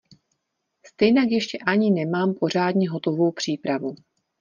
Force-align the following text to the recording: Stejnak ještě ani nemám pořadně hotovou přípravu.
Stejnak 0.85 1.29
ještě 1.31 1.57
ani 1.57 1.91
nemám 1.91 2.33
pořadně 2.33 2.89
hotovou 2.89 3.31
přípravu. 3.31 3.95